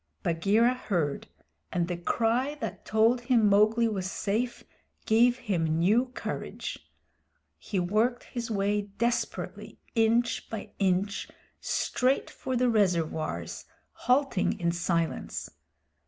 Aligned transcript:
Bagheera 0.23 0.73
heard, 0.73 1.27
and 1.71 1.87
the 1.87 1.95
cry 1.95 2.55
that 2.55 2.85
told 2.85 3.21
him 3.21 3.47
Mowgli 3.47 3.87
was 3.87 4.09
safe 4.09 4.63
gave 5.05 5.37
him 5.37 5.77
new 5.77 6.07
courage. 6.15 6.91
He 7.59 7.79
worked 7.79 8.23
his 8.23 8.49
way 8.49 8.81
desperately, 8.97 9.77
inch 9.93 10.49
by 10.49 10.71
inch, 10.79 11.27
straight 11.59 12.31
for 12.31 12.55
the 12.55 12.67
reservoirs, 12.67 13.65
halting 13.91 14.59
in 14.59 14.71
silence. 14.71 15.51